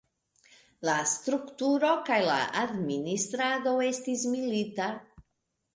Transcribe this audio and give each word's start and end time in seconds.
La 0.87 0.95
strukturo 1.11 1.91
kaj 2.09 2.17
la 2.29 2.39
administrado 2.65 3.79
estis 3.93 4.29
milita. 4.35 4.91